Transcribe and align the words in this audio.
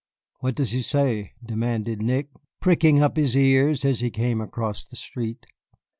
"What 0.39 0.55
does 0.55 0.71
he 0.71 0.81
say?" 0.81 1.33
demanded 1.45 2.01
Nick, 2.01 2.31
pricking 2.59 3.03
up 3.03 3.17
his 3.17 3.37
ears 3.37 3.85
as 3.85 3.99
he 3.99 4.09
came 4.09 4.41
across 4.41 4.83
the 4.83 4.95
street. 4.95 5.45